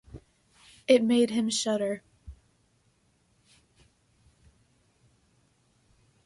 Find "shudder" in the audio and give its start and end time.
1.51-2.01